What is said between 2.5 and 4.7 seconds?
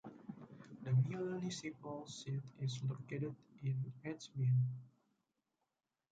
is located in Edsbyn.